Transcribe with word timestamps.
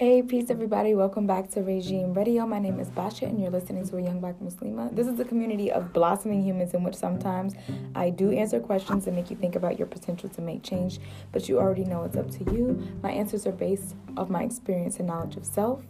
Hey, 0.00 0.22
peace, 0.22 0.50
everybody. 0.50 0.92
Welcome 0.96 1.24
back 1.24 1.52
to 1.52 1.62
Regime 1.62 2.14
Radio. 2.14 2.44
My 2.48 2.58
name 2.58 2.80
is 2.80 2.88
Basha, 2.88 3.26
and 3.26 3.40
you're 3.40 3.52
listening 3.52 3.86
to 3.88 3.96
a 3.96 4.02
young 4.02 4.18
black 4.18 4.34
Muslima. 4.40 4.92
This 4.92 5.06
is 5.06 5.20
a 5.20 5.24
community 5.24 5.70
of 5.70 5.92
blossoming 5.92 6.42
humans 6.42 6.74
in 6.74 6.82
which 6.82 6.96
sometimes 6.96 7.54
I 7.94 8.10
do 8.10 8.32
answer 8.32 8.58
questions 8.58 9.06
and 9.06 9.14
make 9.14 9.30
you 9.30 9.36
think 9.36 9.54
about 9.54 9.78
your 9.78 9.86
potential 9.86 10.28
to 10.30 10.40
make 10.40 10.64
change, 10.64 10.98
but 11.30 11.48
you 11.48 11.60
already 11.60 11.84
know 11.84 12.02
it's 12.02 12.16
up 12.16 12.28
to 12.32 12.52
you. 12.52 12.84
My 13.04 13.12
answers 13.12 13.46
are 13.46 13.52
based 13.52 13.94
off 14.16 14.28
my 14.28 14.42
experience 14.42 14.98
and 14.98 15.06
knowledge 15.06 15.36
of 15.36 15.46
self 15.46 15.84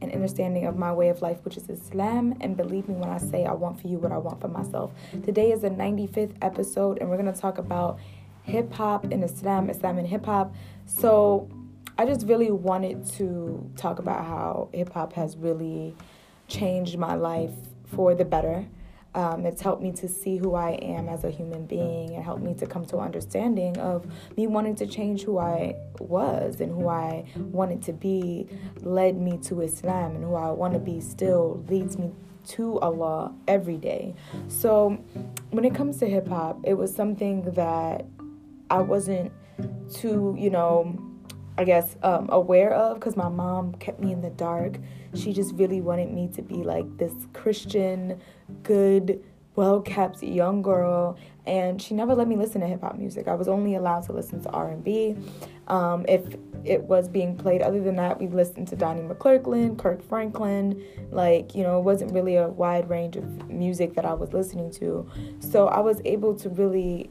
and 0.00 0.12
understanding 0.12 0.66
of 0.66 0.76
my 0.76 0.92
way 0.92 1.08
of 1.08 1.20
life, 1.20 1.44
which 1.44 1.56
is 1.56 1.68
Islam. 1.68 2.36
And 2.40 2.56
believe 2.56 2.88
me 2.88 2.94
when 2.94 3.08
I 3.08 3.18
say 3.18 3.46
I 3.46 3.52
want 3.52 3.80
for 3.80 3.88
you 3.88 3.98
what 3.98 4.12
I 4.12 4.18
want 4.18 4.40
for 4.40 4.46
myself. 4.46 4.92
Today 5.24 5.50
is 5.50 5.62
the 5.62 5.70
95th 5.70 6.36
episode, 6.40 6.98
and 6.98 7.10
we're 7.10 7.18
going 7.18 7.34
to 7.34 7.40
talk 7.40 7.58
about 7.58 7.98
hip 8.44 8.72
hop 8.72 9.02
and 9.04 9.24
Islam, 9.24 9.68
Islam 9.68 9.98
and 9.98 10.06
hip 10.06 10.26
hop. 10.26 10.54
So, 10.86 11.48
I 12.00 12.06
just 12.06 12.26
really 12.26 12.50
wanted 12.50 13.04
to 13.18 13.70
talk 13.76 13.98
about 13.98 14.24
how 14.24 14.70
hip 14.72 14.90
hop 14.90 15.12
has 15.12 15.36
really 15.36 15.94
changed 16.48 16.96
my 16.96 17.14
life 17.14 17.52
for 17.94 18.14
the 18.14 18.24
better. 18.24 18.66
Um, 19.14 19.44
it's 19.44 19.60
helped 19.60 19.82
me 19.82 19.92
to 19.92 20.08
see 20.08 20.38
who 20.38 20.54
I 20.54 20.78
am 20.80 21.10
as 21.10 21.24
a 21.24 21.30
human 21.30 21.66
being 21.66 22.14
and 22.14 22.24
helped 22.24 22.42
me 22.42 22.54
to 22.54 22.66
come 22.66 22.86
to 22.86 22.96
an 23.00 23.04
understanding 23.04 23.76
of 23.76 24.06
me 24.34 24.46
wanting 24.46 24.76
to 24.76 24.86
change 24.86 25.24
who 25.24 25.36
I 25.36 25.74
was 25.98 26.62
and 26.62 26.72
who 26.72 26.88
I 26.88 27.26
wanted 27.36 27.82
to 27.82 27.92
be 27.92 28.48
led 28.80 29.20
me 29.20 29.36
to 29.48 29.60
Islam 29.60 30.14
and 30.14 30.24
who 30.24 30.36
I 30.36 30.52
want 30.52 30.72
to 30.72 30.80
be 30.80 31.02
still 31.02 31.62
leads 31.68 31.98
me 31.98 32.14
to 32.46 32.78
Allah 32.80 33.34
every 33.46 33.76
day. 33.76 34.14
So 34.48 34.98
when 35.50 35.66
it 35.66 35.74
comes 35.74 35.98
to 35.98 36.06
hip 36.08 36.28
hop, 36.28 36.60
it 36.64 36.78
was 36.78 36.94
something 36.94 37.42
that 37.42 38.06
I 38.70 38.80
wasn't 38.80 39.32
too, 39.92 40.34
you 40.38 40.48
know, 40.48 41.09
I 41.60 41.64
guess, 41.64 41.94
um, 42.02 42.26
aware 42.32 42.72
of 42.72 42.98
because 42.98 43.18
my 43.18 43.28
mom 43.28 43.74
kept 43.74 44.00
me 44.00 44.12
in 44.12 44.22
the 44.22 44.30
dark. 44.30 44.78
She 45.14 45.34
just 45.34 45.54
really 45.56 45.82
wanted 45.82 46.10
me 46.10 46.26
to 46.28 46.40
be 46.40 46.54
like 46.54 46.86
this 46.96 47.12
Christian, 47.34 48.18
good, 48.62 49.22
well 49.56 49.82
kept 49.82 50.22
young 50.22 50.62
girl, 50.62 51.18
and 51.44 51.82
she 51.82 51.92
never 51.92 52.14
let 52.14 52.28
me 52.28 52.36
listen 52.36 52.62
to 52.62 52.66
hip 52.66 52.80
hop 52.80 52.96
music. 52.96 53.28
I 53.28 53.34
was 53.34 53.46
only 53.46 53.74
allowed 53.74 54.04
to 54.04 54.12
listen 54.14 54.42
to 54.44 54.48
R 54.48 54.70
and 54.70 54.82
B. 54.82 55.14
Um, 55.68 56.06
if 56.08 56.34
it 56.64 56.82
was 56.84 57.10
being 57.10 57.36
played, 57.36 57.60
other 57.60 57.82
than 57.82 57.96
that, 57.96 58.18
we 58.18 58.26
listened 58.28 58.68
to 58.68 58.76
Donnie 58.76 59.02
McClurkin, 59.02 59.76
Kirk 59.76 60.02
Franklin. 60.08 60.82
Like 61.10 61.54
you 61.54 61.62
know, 61.62 61.78
it 61.78 61.82
wasn't 61.82 62.14
really 62.14 62.36
a 62.36 62.48
wide 62.48 62.88
range 62.88 63.16
of 63.16 63.50
music 63.50 63.92
that 63.96 64.06
I 64.06 64.14
was 64.14 64.32
listening 64.32 64.70
to. 64.80 65.06
So 65.40 65.68
I 65.68 65.80
was 65.80 66.00
able 66.06 66.34
to 66.36 66.48
really 66.48 67.10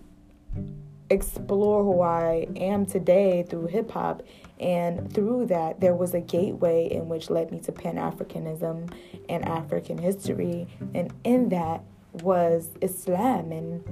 explore 1.10 1.84
who 1.84 2.02
I 2.02 2.48
am 2.56 2.86
today 2.86 3.44
through 3.44 3.68
hip 3.68 3.92
hop. 3.92 4.24
And 4.60 5.12
through 5.14 5.46
that, 5.48 5.80
there 5.80 5.96
was 5.96 6.14
a 6.14 6.20
gateway 6.20 6.90
in 6.92 7.08
which 7.08 7.30
led 7.30 7.52
me 7.52 7.60
to 7.62 7.72
Pan 7.72 7.96
Africanism 7.96 8.92
and 9.30 9.48
African 9.48 9.98
history. 9.98 10.68
And 10.94 11.14
in 11.24 11.50
that 11.50 11.84
was 12.12 12.70
Islam. 12.82 13.52
And 13.52 13.84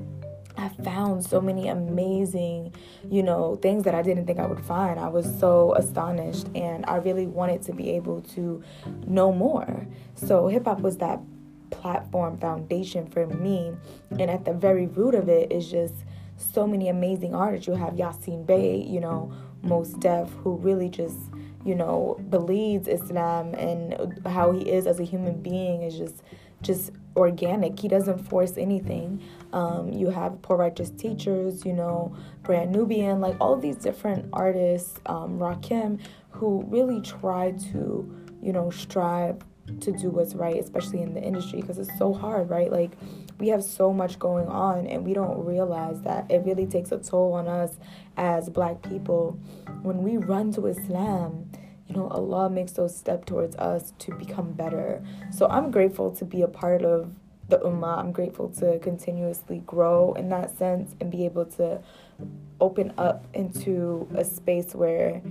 I 0.58 0.70
found 0.70 1.24
so 1.24 1.40
many 1.40 1.68
amazing, 1.68 2.74
you 3.09 3.24
know, 3.24 3.56
things 3.58 3.84
that 3.84 3.96
I 3.96 4.02
didn't 4.02 4.26
think 4.26 4.40
I 4.40 4.46
would 4.46 4.64
find. 4.66 5.00
I 5.00 5.08
was 5.08 5.31
so 5.40 5.74
astonished 5.76 6.48
and 6.56 6.84
I 6.88 6.96
really 6.98 7.28
wanted 7.28 7.62
to 7.64 7.74
be 7.74 7.92
able 7.92 8.22
to 8.22 8.64
know 9.06 9.31
more. 9.31 9.88
So 10.16 10.48
hip 10.48 10.66
hop 10.66 10.81
was 10.81 10.98
that 10.98 11.22
platform 11.70 12.38
foundation 12.38 13.08
for 13.08 13.28
me. 13.28 13.74
And 14.12 14.30
at 14.31 14.46
the 14.46 14.54
very 14.54 14.88
root 14.88 15.16
of 15.16 15.30
it 15.30 15.52
is 15.52 15.70
just 15.70 15.94
so 16.38 16.66
many 16.68 16.90
amazing 16.90 17.36
artists. 17.36 17.68
You 17.68 17.74
have 17.74 17.94
Yasin 17.94 18.46
Bey, 18.46 18.78
you 18.78 19.00
know, 19.00 19.32
Mos 19.64 19.90
Def, 19.94 20.30
who 20.44 20.56
really 20.58 20.90
just, 20.90 21.18
you 21.66 21.76
know, 21.76 22.20
believes 22.30 22.88
Islam 22.88 23.53
and 23.56 24.20
how 24.25 24.52
he 24.52 24.70
is 24.70 24.88
as 24.88 25.00
a 25.00 25.03
human 25.03 25.42
being 25.42 25.81
is 25.81 25.97
just 25.97 26.24
just 26.62 26.92
organic. 27.16 27.80
He 27.80 27.88
doesn't 27.88 28.18
force 28.18 28.58
anything. 28.58 29.22
Um, 29.53 29.92
you 29.94 30.09
have 30.09 30.42
poor 30.42 30.58
righteous 30.58 30.90
teachers, 30.90 31.66
you 31.66 31.74
know, 31.74 32.16
Brand 32.44 32.72
Nubian, 32.72 33.22
like 33.22 33.36
all 33.40 33.56
these 33.56 33.76
different 33.76 34.28
artists, 34.34 35.00
um, 35.06 35.38
Rakim, 35.38 36.00
who 36.31 36.64
really 36.68 37.02
try 37.02 37.52
to, 37.72 38.16
you 38.42 38.52
know, 38.52 38.72
strive 38.72 39.38
to 39.81 39.92
do 39.92 40.09
what's 40.09 40.34
right, 40.34 40.58
especially 40.58 41.02
in 41.02 41.14
the 41.14 41.22
industry, 41.22 41.62
because 41.62 41.78
it's 41.78 41.96
so 41.97 42.14
hard, 42.14 42.50
right? 42.50 42.72
Like 42.72 42.92
we 43.40 43.50
have 43.50 43.64
so 43.64 43.94
much 43.94 44.20
going 44.20 44.48
on 44.48 44.88
and 44.88 45.06
we 45.06 45.14
don't 45.14 45.46
realize 45.46 46.02
that 46.02 46.30
it 46.30 46.44
really 46.46 46.66
takes 46.66 46.92
a 46.92 46.98
toll 46.98 47.34
on 47.34 47.48
us 47.48 47.78
as 48.16 48.50
black 48.50 48.81
people. 48.81 49.40
When 49.84 50.03
we 50.03 50.18
run 50.18 50.52
to 50.53 50.66
Islam 50.68 51.50
you 51.88 51.96
know 51.96 52.08
Allah 52.09 52.50
makes 52.50 52.74
those 52.74 52.96
steps 52.96 53.26
towards 53.26 53.56
us 53.56 53.94
to 54.00 54.14
become 54.14 54.52
better. 54.52 55.02
So 55.31 55.47
I'm 55.47 55.72
grateful 55.72 56.12
to 56.18 56.26
be 56.26 56.42
a 56.42 56.47
part 56.47 56.84
of 56.84 57.16
the 57.47 57.59
ummah. 57.59 57.97
I'm 57.97 58.12
grateful 58.12 58.50
to 58.59 58.78
continuously 58.80 59.59
grow 59.66 60.14
in 60.14 60.30
that 60.30 60.58
sense 60.58 60.96
and 61.00 61.09
be 61.09 61.26
able 61.26 61.46
to 61.46 61.81
open 62.59 62.94
up 62.97 63.26
into 63.34 64.08
a 64.16 64.26
space 64.26 64.76
where 64.76 65.22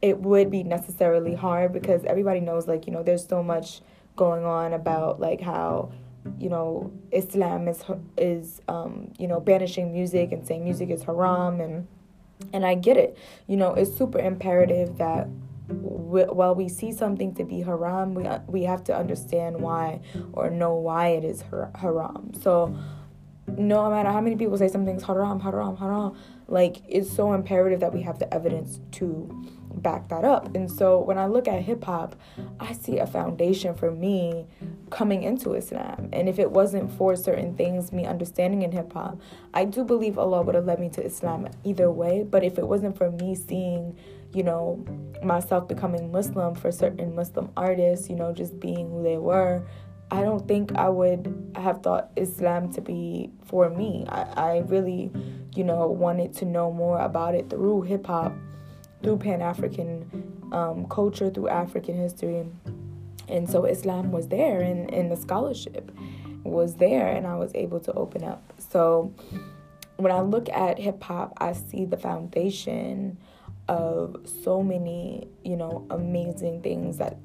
it 0.00 0.18
would 0.20 0.50
be 0.50 0.62
necessarily 0.62 1.34
hard 1.34 1.72
because 1.72 2.04
everybody 2.04 2.40
knows 2.40 2.66
like 2.66 2.86
you 2.86 2.92
know 2.92 3.02
there's 3.02 3.26
so 3.26 3.42
much 3.42 3.82
going 4.16 4.44
on 4.44 4.72
about 4.72 5.20
like 5.20 5.40
how 5.40 5.92
you 6.38 6.48
know 6.48 6.92
Islam 7.12 7.68
is 7.68 7.84
is 8.16 8.60
um, 8.68 9.12
you 9.18 9.28
know 9.28 9.40
banishing 9.40 9.92
music 9.92 10.32
and 10.32 10.46
saying 10.46 10.64
music 10.64 10.90
is 10.90 11.02
haram 11.02 11.60
and 11.60 11.86
and 12.52 12.64
I 12.64 12.74
get 12.74 12.96
it. 12.96 13.16
You 13.46 13.56
know, 13.56 13.74
it's 13.74 13.96
super 13.96 14.18
imperative 14.18 14.98
that 14.98 15.28
while 15.68 16.54
we 16.54 16.68
see 16.68 16.92
something 16.92 17.34
to 17.34 17.44
be 17.44 17.60
haram, 17.60 18.14
we 18.14 18.28
we 18.46 18.62
have 18.64 18.84
to 18.84 18.96
understand 18.96 19.60
why 19.60 20.00
or 20.32 20.50
know 20.50 20.74
why 20.74 21.08
it 21.08 21.24
is 21.24 21.44
haram. 21.74 22.32
So 22.40 22.76
no 23.56 23.90
matter 23.90 24.10
how 24.10 24.20
many 24.20 24.36
people 24.36 24.58
say 24.58 24.68
something's 24.68 25.02
haram, 25.02 25.40
haram, 25.40 25.76
haram, 25.76 26.16
like 26.46 26.82
it's 26.88 27.10
so 27.10 27.32
imperative 27.32 27.80
that 27.80 27.92
we 27.92 28.02
have 28.02 28.18
the 28.18 28.32
evidence 28.32 28.80
to 28.92 29.28
back 29.74 30.08
that 30.08 30.24
up. 30.24 30.54
And 30.54 30.70
so 30.70 30.98
when 31.00 31.18
I 31.18 31.26
look 31.26 31.48
at 31.48 31.62
hip 31.62 31.84
hop, 31.84 32.16
I 32.58 32.72
see 32.72 32.98
a 32.98 33.06
foundation 33.06 33.74
for 33.74 33.90
me 33.90 34.46
coming 34.90 35.22
into 35.22 35.54
Islam. 35.54 36.08
And 36.12 36.28
if 36.28 36.38
it 36.38 36.50
wasn't 36.50 36.90
for 36.92 37.16
certain 37.16 37.54
things, 37.54 37.92
me 37.92 38.06
understanding 38.06 38.62
in 38.62 38.72
hip 38.72 38.92
hop, 38.92 39.20
I 39.54 39.64
do 39.64 39.84
believe 39.84 40.18
Allah 40.18 40.42
would 40.42 40.54
have 40.54 40.66
led 40.66 40.80
me 40.80 40.88
to 40.90 41.04
Islam 41.04 41.48
either 41.64 41.90
way. 41.90 42.24
But 42.28 42.44
if 42.44 42.58
it 42.58 42.66
wasn't 42.66 42.96
for 42.96 43.10
me 43.10 43.34
seeing, 43.34 43.96
you 44.32 44.42
know, 44.42 44.84
myself 45.22 45.68
becoming 45.68 46.10
Muslim 46.10 46.54
for 46.54 46.72
certain 46.72 47.14
Muslim 47.14 47.50
artists, 47.56 48.08
you 48.08 48.16
know, 48.16 48.32
just 48.32 48.58
being 48.58 48.90
who 48.90 49.02
they 49.02 49.18
were, 49.18 49.66
I 50.10 50.22
don't 50.22 50.46
think 50.48 50.74
I 50.74 50.88
would 50.88 51.52
have 51.56 51.82
thought 51.82 52.10
Islam 52.16 52.72
to 52.72 52.80
be 52.80 53.30
for 53.44 53.68
me. 53.68 54.06
I, 54.08 54.22
I 54.22 54.58
really, 54.66 55.10
you 55.54 55.64
know, 55.64 55.86
wanted 55.86 56.34
to 56.36 56.44
know 56.44 56.72
more 56.72 57.00
about 57.00 57.34
it 57.34 57.50
through 57.50 57.82
hip 57.82 58.06
hop 58.06 58.32
through 59.02 59.18
Pan 59.18 59.42
African 59.42 60.50
um, 60.52 60.86
culture, 60.88 61.30
through 61.30 61.48
African 61.48 61.96
history. 61.96 62.46
And 63.28 63.48
so 63.48 63.64
Islam 63.64 64.10
was 64.10 64.28
there, 64.28 64.60
and, 64.60 64.92
and 64.92 65.10
the 65.10 65.16
scholarship 65.16 65.92
was 66.44 66.76
there, 66.76 67.08
and 67.08 67.26
I 67.26 67.36
was 67.36 67.52
able 67.54 67.80
to 67.80 67.92
open 67.92 68.24
up. 68.24 68.52
So 68.58 69.12
when 69.96 70.12
I 70.12 70.20
look 70.20 70.48
at 70.48 70.78
hip 70.78 71.02
hop, 71.02 71.34
I 71.38 71.52
see 71.52 71.84
the 71.84 71.96
foundation 71.96 73.18
of 73.68 74.16
so 74.42 74.62
many, 74.62 75.28
you 75.44 75.56
know, 75.56 75.86
amazing 75.90 76.62
things 76.62 76.96
that 76.98 77.18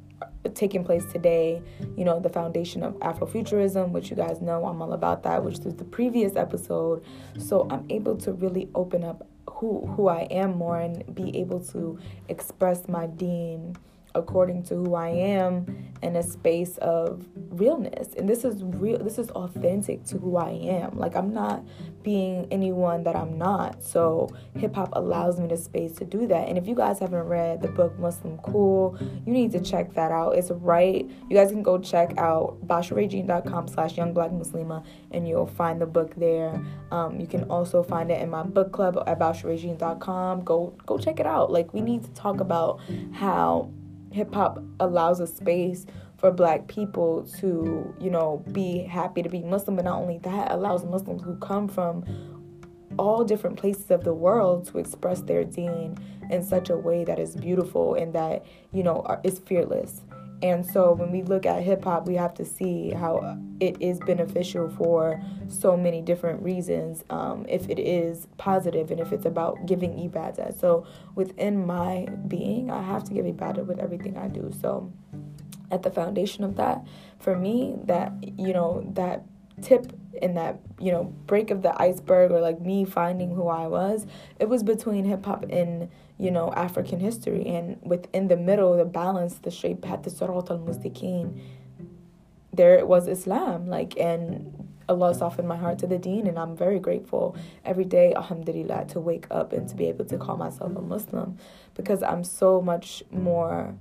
taking 0.53 0.83
place 0.83 1.05
today. 1.11 1.61
You 1.97 2.05
know, 2.05 2.19
the 2.19 2.29
foundation 2.29 2.83
of 2.83 2.93
Afrofuturism, 2.95 3.91
which 3.91 4.09
you 4.09 4.15
guys 4.15 4.41
know 4.41 4.65
I'm 4.65 4.81
all 4.81 4.93
about 4.93 5.23
that, 5.23 5.43
which 5.43 5.59
was 5.59 5.75
the 5.75 5.85
previous 5.85 6.35
episode. 6.35 7.03
So 7.37 7.67
I'm 7.69 7.85
able 7.89 8.17
to 8.17 8.33
really 8.33 8.69
open 8.75 9.03
up 9.03 9.27
who 9.49 9.85
who 9.87 10.07
I 10.07 10.21
am 10.31 10.57
more 10.57 10.79
and 10.79 11.13
be 11.13 11.37
able 11.37 11.59
to 11.65 11.99
express 12.29 12.87
my 12.87 13.07
deen 13.07 13.75
according 14.15 14.63
to 14.63 14.75
who 14.75 14.95
I 14.95 15.09
am 15.09 15.93
in 16.03 16.17
a 16.17 16.23
space 16.23 16.77
of 16.79 17.25
realness. 17.35 18.13
And 18.15 18.27
this 18.27 18.43
is 18.43 18.61
real 18.63 18.99
this 18.99 19.17
is 19.17 19.29
authentic 19.31 20.03
to 20.05 20.17
who 20.17 20.35
I 20.37 20.49
am. 20.49 20.97
Like 20.97 21.15
I'm 21.15 21.33
not 21.33 21.63
being 22.03 22.47
anyone 22.51 23.03
that 23.03 23.15
I'm 23.15 23.37
not. 23.37 23.81
So 23.81 24.29
hip 24.57 24.75
hop 24.75 24.89
allows 24.93 25.39
me 25.39 25.47
the 25.47 25.55
space 25.55 25.93
to 25.93 26.05
do 26.05 26.27
that. 26.27 26.49
And 26.49 26.57
if 26.57 26.67
you 26.67 26.75
guys 26.75 26.99
haven't 26.99 27.23
read 27.23 27.61
the 27.61 27.69
book 27.69 27.97
Muslim 27.97 28.37
Cool, 28.39 28.97
you 29.25 29.31
need 29.31 29.51
to 29.53 29.61
check 29.61 29.93
that 29.93 30.11
out. 30.11 30.31
It's 30.31 30.51
right. 30.51 31.09
You 31.29 31.35
guys 31.35 31.51
can 31.51 31.63
go 31.63 31.79
check 31.79 32.17
out 32.17 32.57
basharegine.com 32.67 33.69
slash 33.69 33.95
young 33.95 34.13
black 34.13 34.31
muslima 34.31 34.83
and 35.11 35.27
you'll 35.27 35.47
find 35.47 35.79
the 35.79 35.85
book 35.85 36.13
there. 36.15 36.61
Um, 36.91 37.19
you 37.19 37.27
can 37.27 37.45
also 37.45 37.81
find 37.81 38.11
it 38.11 38.21
in 38.21 38.29
my 38.29 38.43
book 38.43 38.73
club 38.73 39.01
at 39.07 39.19
basharegine.com. 39.19 40.43
Go 40.43 40.75
go 40.85 40.97
check 40.97 41.21
it 41.21 41.25
out. 41.25 41.51
Like 41.51 41.73
we 41.73 41.79
need 41.79 42.03
to 42.03 42.11
talk 42.11 42.41
about 42.41 42.81
how 43.13 43.71
hip 44.13 44.33
hop 44.33 44.63
allows 44.79 45.19
a 45.19 45.27
space 45.27 45.85
for 46.17 46.31
black 46.31 46.67
people 46.67 47.27
to, 47.39 47.93
you 47.99 48.09
know, 48.09 48.43
be 48.51 48.79
happy 48.79 49.21
to 49.21 49.29
be 49.29 49.41
Muslim, 49.41 49.75
but 49.75 49.85
not 49.85 49.99
only 49.99 50.19
that, 50.19 50.51
allows 50.51 50.85
Muslims 50.85 51.21
who 51.21 51.35
come 51.37 51.67
from 51.67 52.05
all 52.97 53.23
different 53.23 53.57
places 53.57 53.89
of 53.91 54.03
the 54.03 54.13
world 54.13 54.67
to 54.67 54.77
express 54.77 55.21
their 55.21 55.43
deen 55.43 55.97
in 56.29 56.43
such 56.43 56.69
a 56.69 56.77
way 56.77 57.03
that 57.03 57.19
is 57.19 57.35
beautiful 57.35 57.95
and 57.95 58.13
that 58.13 58.45
you 58.71 58.83
know 58.83 59.05
is 59.23 59.39
fearless 59.39 60.01
and 60.43 60.65
so 60.65 60.91
when 60.91 61.09
we 61.09 61.23
look 61.23 61.45
at 61.45 61.63
hip 61.63 61.85
hop, 61.85 62.05
we 62.05 62.15
have 62.15 62.33
to 62.33 62.43
see 62.43 62.89
how 62.89 63.39
it 63.61 63.81
is 63.81 63.97
beneficial 64.01 64.69
for 64.69 65.23
so 65.47 65.77
many 65.77 66.01
different 66.01 66.43
reasons. 66.43 67.05
Um, 67.09 67.45
if 67.47 67.69
it 67.69 67.79
is 67.79 68.27
positive 68.37 68.91
and 68.91 68.99
if 68.99 69.13
it's 69.13 69.25
about 69.25 69.65
giving 69.65 69.93
ibadah. 69.93 70.59
So 70.59 70.85
within 71.15 71.65
my 71.65 72.09
being, 72.27 72.69
I 72.69 72.81
have 72.83 73.05
to 73.05 73.13
give 73.13 73.25
ibadah 73.25 73.65
with 73.65 73.79
everything 73.79 74.17
I 74.17 74.27
do. 74.27 74.51
So 74.61 74.91
at 75.71 75.83
the 75.83 75.89
foundation 75.89 76.43
of 76.43 76.57
that, 76.57 76.85
for 77.19 77.37
me, 77.37 77.75
that, 77.85 78.11
you 78.37 78.51
know, 78.51 78.85
that 78.95 79.23
tip 79.61 79.93
in 80.23 80.33
that 80.35 80.59
you 80.79 80.91
know 80.91 81.03
break 81.27 81.51
of 81.51 81.61
the 81.61 81.73
iceberg 81.81 82.31
or 82.31 82.39
like 82.39 82.59
me 82.61 82.85
finding 82.85 83.35
who 83.35 83.47
I 83.47 83.67
was 83.67 84.07
it 84.39 84.47
was 84.47 84.63
between 84.63 85.05
hip 85.05 85.25
hop 85.25 85.43
and 85.49 85.89
you 86.17 86.31
know 86.31 86.51
African 86.53 86.99
history. 86.99 87.45
And 87.45 87.79
within 87.81 88.27
the 88.29 88.37
middle 88.37 88.75
the 88.77 88.85
balance 88.85 89.35
the 89.35 89.51
shape 89.51 89.83
had 89.85 90.03
the 90.03 90.09
surat 90.09 90.49
al 90.49 90.59
mustaqeen 90.59 91.39
there 92.53 92.85
was 92.85 93.07
Islam. 93.07 93.67
Like 93.67 93.97
and 93.97 94.69
Allah 94.89 95.13
softened 95.15 95.47
my 95.47 95.57
heart 95.57 95.79
to 95.79 95.87
the 95.87 95.97
deen 95.97 96.27
and 96.27 96.37
I'm 96.37 96.55
very 96.55 96.79
grateful 96.79 97.35
every 97.65 97.85
day 97.85 98.13
alhamdulillah 98.13 98.85
to 98.89 98.99
wake 98.99 99.27
up 99.31 99.53
and 99.53 99.67
to 99.69 99.75
be 99.75 99.85
able 99.87 100.05
to 100.05 100.17
call 100.17 100.37
myself 100.37 100.75
a 100.75 100.81
Muslim 100.81 101.37
because 101.73 102.03
I'm 102.03 102.23
so 102.23 102.61
much 102.61 103.03
more 103.11 103.75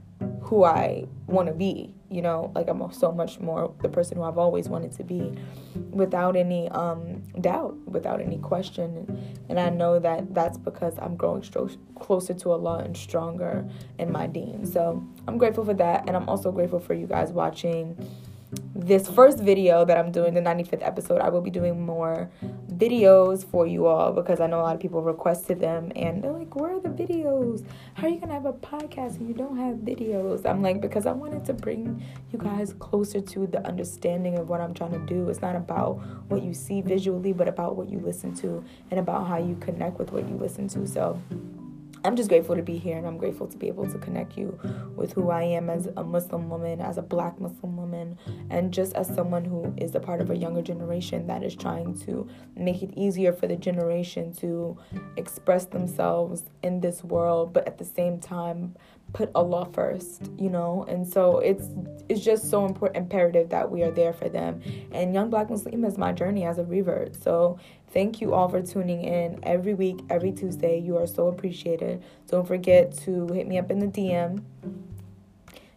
who 0.52 0.64
I 0.64 1.06
want 1.28 1.48
to 1.48 1.54
be. 1.54 1.94
You 2.10 2.20
know, 2.20 2.52
like 2.54 2.68
I'm 2.68 2.92
so 2.92 3.10
much 3.10 3.40
more 3.40 3.74
the 3.80 3.88
person 3.88 4.18
who 4.18 4.24
I've 4.24 4.36
always 4.36 4.68
wanted 4.68 4.92
to 4.98 5.02
be, 5.02 5.34
without 5.88 6.36
any 6.36 6.68
um, 6.68 7.22
doubt, 7.40 7.74
without 7.86 8.20
any 8.20 8.36
question. 8.36 9.34
And 9.48 9.58
I 9.58 9.70
know 9.70 9.98
that 9.98 10.34
that's 10.34 10.58
because 10.58 10.92
I'm 10.98 11.16
growing 11.16 11.40
stro- 11.40 11.78
closer 11.98 12.34
to 12.34 12.50
Allah 12.50 12.80
and 12.84 12.94
stronger 12.94 13.66
in 13.98 14.12
my 14.12 14.26
deen. 14.26 14.66
So 14.66 15.02
I'm 15.26 15.38
grateful 15.38 15.64
for 15.64 15.72
that, 15.72 16.06
and 16.06 16.14
I'm 16.14 16.28
also 16.28 16.52
grateful 16.52 16.80
for 16.80 16.92
you 16.92 17.06
guys 17.06 17.32
watching 17.32 17.96
this 18.74 19.08
first 19.08 19.38
video 19.38 19.86
that 19.86 19.96
I'm 19.96 20.12
doing, 20.12 20.34
the 20.34 20.42
95th 20.42 20.86
episode, 20.86 21.22
I 21.22 21.30
will 21.30 21.40
be 21.40 21.50
doing 21.50 21.80
more 21.80 22.30
videos 22.82 23.48
for 23.48 23.64
you 23.64 23.86
all 23.86 24.12
because 24.12 24.40
I 24.40 24.48
know 24.48 24.60
a 24.60 24.62
lot 24.62 24.74
of 24.74 24.80
people 24.80 25.02
requested 25.02 25.60
them 25.60 25.92
and 25.94 26.22
they're 26.22 26.32
like, 26.32 26.56
Where 26.56 26.74
are 26.76 26.80
the 26.80 26.88
videos? 26.88 27.64
How 27.94 28.06
are 28.06 28.10
you 28.10 28.18
gonna 28.18 28.32
have 28.32 28.46
a 28.46 28.52
podcast 28.52 29.18
and 29.18 29.28
you 29.28 29.34
don't 29.34 29.56
have 29.56 29.76
videos? 29.76 30.44
I'm 30.44 30.62
like, 30.62 30.80
Because 30.80 31.06
I 31.06 31.12
wanted 31.12 31.44
to 31.44 31.52
bring 31.52 32.02
you 32.32 32.38
guys 32.38 32.74
closer 32.80 33.20
to 33.20 33.46
the 33.46 33.64
understanding 33.66 34.36
of 34.36 34.48
what 34.48 34.60
I'm 34.60 34.74
trying 34.74 34.92
to 34.92 35.06
do. 35.06 35.28
It's 35.28 35.40
not 35.40 35.54
about 35.54 35.98
what 36.28 36.42
you 36.42 36.52
see 36.52 36.80
visually, 36.80 37.32
but 37.32 37.46
about 37.46 37.76
what 37.76 37.88
you 37.88 38.00
listen 38.00 38.34
to 38.36 38.64
and 38.90 38.98
about 38.98 39.28
how 39.28 39.38
you 39.38 39.56
connect 39.60 39.98
with 39.98 40.10
what 40.10 40.28
you 40.28 40.34
listen 40.36 40.66
to. 40.68 40.86
So, 40.86 41.20
I'm 42.04 42.16
just 42.16 42.28
grateful 42.28 42.56
to 42.56 42.62
be 42.62 42.78
here 42.78 42.98
and 42.98 43.06
I'm 43.06 43.16
grateful 43.16 43.46
to 43.46 43.56
be 43.56 43.68
able 43.68 43.88
to 43.88 43.98
connect 43.98 44.36
you 44.36 44.58
with 44.96 45.12
who 45.12 45.30
I 45.30 45.44
am 45.44 45.70
as 45.70 45.88
a 45.96 46.02
Muslim 46.02 46.50
woman, 46.50 46.80
as 46.80 46.98
a 46.98 47.02
black 47.02 47.40
Muslim 47.40 47.76
woman, 47.76 48.18
and 48.50 48.72
just 48.72 48.92
as 48.94 49.06
someone 49.06 49.44
who 49.44 49.72
is 49.76 49.94
a 49.94 50.00
part 50.00 50.20
of 50.20 50.30
a 50.30 50.36
younger 50.36 50.62
generation 50.62 51.28
that 51.28 51.44
is 51.44 51.54
trying 51.54 51.96
to 52.00 52.28
make 52.56 52.82
it 52.82 52.92
easier 52.96 53.32
for 53.32 53.46
the 53.46 53.56
generation 53.56 54.32
to 54.34 54.76
express 55.16 55.66
themselves 55.66 56.42
in 56.64 56.80
this 56.80 57.04
world, 57.04 57.52
but 57.52 57.68
at 57.68 57.78
the 57.78 57.84
same 57.84 58.18
time 58.18 58.74
put 59.12 59.30
Allah 59.34 59.68
first, 59.72 60.22
you 60.38 60.50
know? 60.50 60.84
And 60.88 61.06
so 61.06 61.38
it's 61.38 61.68
it's 62.08 62.20
just 62.20 62.50
so 62.50 62.66
important 62.66 62.96
imperative 62.96 63.48
that 63.50 63.70
we 63.70 63.82
are 63.82 63.90
there 63.90 64.12
for 64.12 64.28
them. 64.28 64.60
And 64.92 65.14
Young 65.14 65.30
Black 65.30 65.50
Muslim 65.50 65.84
is 65.84 65.98
my 65.98 66.12
journey 66.12 66.44
as 66.44 66.58
a 66.58 66.64
revert. 66.64 67.20
So 67.22 67.58
thank 67.92 68.20
you 68.20 68.34
all 68.34 68.48
for 68.48 68.62
tuning 68.62 69.04
in 69.04 69.38
every 69.42 69.74
week, 69.74 70.00
every 70.10 70.32
Tuesday. 70.32 70.78
You 70.78 70.96
are 70.98 71.06
so 71.06 71.28
appreciated. 71.28 72.02
Don't 72.28 72.46
forget 72.46 72.96
to 72.98 73.26
hit 73.28 73.46
me 73.46 73.58
up 73.58 73.70
in 73.70 73.78
the 73.78 73.86
DM. 73.86 74.42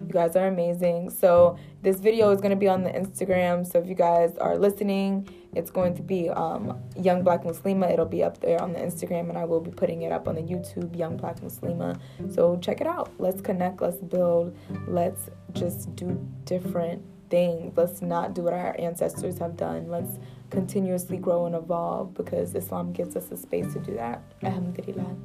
You 0.06 0.12
guys 0.12 0.36
are 0.36 0.48
amazing. 0.48 1.10
So 1.10 1.58
this 1.82 2.00
video 2.00 2.30
is 2.30 2.40
going 2.40 2.52
to 2.52 2.56
be 2.56 2.68
on 2.68 2.84
the 2.84 2.92
Instagram. 2.92 3.66
So 3.66 3.80
if 3.80 3.88
you 3.88 3.96
guys 3.96 4.38
are 4.38 4.56
listening, 4.56 5.28
it's 5.54 5.72
going 5.72 5.96
to 5.96 6.04
be 6.04 6.30
um, 6.30 6.80
Young 6.96 7.24
Black 7.24 7.44
Muslima. 7.44 7.92
It'll 7.92 8.06
be 8.06 8.24
up 8.24 8.40
there 8.40 8.62
on 8.62 8.74
the 8.74 8.80
Instagram, 8.80 9.30
and 9.30 9.38
I 9.38 9.46
will 9.46 9.62
be 9.62 9.72
putting 9.72 10.04
it 10.04 10.12
up 10.12 10.28
on 10.28 10.36
the 10.36 10.42
YouTube, 10.42 10.96
Young 10.96 11.18
Black 11.18 11.40
Muslima. 11.42 12.00
So 12.32 12.58
check 12.58 12.82
it 12.82 12.88
out. 12.88 13.12
Let's 13.18 13.42
connect. 13.42 13.82
Let's 13.82 13.98
build. 13.98 14.56
Let's 14.88 15.30
just 15.54 15.96
do 15.96 16.24
different 16.44 17.02
things. 17.30 17.74
Let's 17.76 18.02
not 18.02 18.36
do 18.36 18.44
what 18.44 18.54
our 18.54 18.76
ancestors 18.78 19.40
have 19.40 19.58
done. 19.58 19.90
Let's 19.90 20.20
continuously 20.50 21.18
grow 21.18 21.46
and 21.46 21.56
evolve 21.56 22.14
because 22.14 22.56
Islam 22.56 22.94
gives 22.94 23.16
us 23.16 23.32
a 23.32 23.38
space 23.38 23.74
to 23.74 23.80
do 23.80 23.94
that. 23.96 24.22
Mm-hmm. 24.22 24.46
Alhamdulillah. 24.48 25.16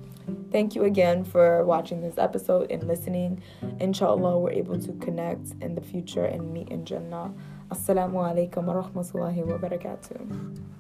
Thank 0.51 0.75
you 0.75 0.85
again 0.85 1.25
for 1.25 1.65
watching 1.65 2.03
this 2.03 2.19
episode 2.19 2.71
and 2.71 2.87
listening. 2.87 3.43
Inshallah, 3.81 4.39
we're 4.39 4.53
able 4.53 4.79
to 4.79 4.93
connect 4.95 5.55
in 5.61 5.75
the 5.75 5.81
future 5.81 6.25
and 6.25 6.53
meet 6.53 6.69
in 6.69 6.85
Jannah. 6.85 7.33
Assalamu 7.71 8.15
alaikum 8.15 8.65
wa 8.65 8.83
rahmatullahi 8.83 9.45
wa 9.47 9.59
barakatuh. 9.59 10.80